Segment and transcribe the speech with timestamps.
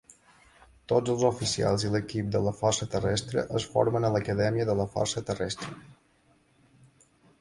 [0.91, 4.89] Tots els oficials i l'equip de la Força Terrestre es formen a l'Acadèmia de la
[4.95, 5.75] Força Terrestre.